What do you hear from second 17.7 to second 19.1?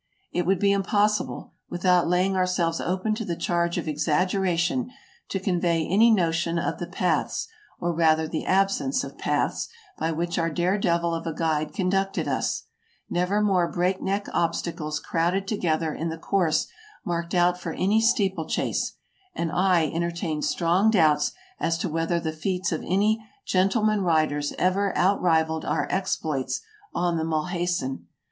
any steeple chase,